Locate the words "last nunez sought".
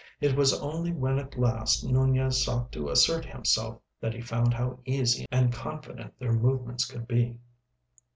1.37-2.71